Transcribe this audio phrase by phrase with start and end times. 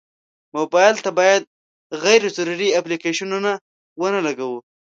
[0.57, 1.43] موبایل ته باید
[2.03, 3.51] غیر ضروري اپلیکیشنونه
[4.01, 4.59] ونه لګوو.